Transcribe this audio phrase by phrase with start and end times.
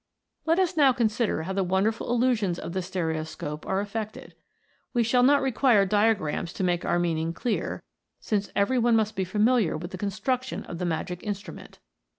[0.47, 4.33] Let us now consider how the wonderful illusions of the stereoscope are effected.
[4.95, 7.83] We shall not require diagrams to make our meaning clear,
[8.19, 11.77] since every one must be familiar with the construction of the magic instrument.